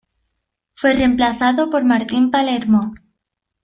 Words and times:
Fue 0.73 0.93
reemplazado 0.95 1.69
por 1.69 1.83
Martín 1.83 2.31
Palermo. 2.31 2.95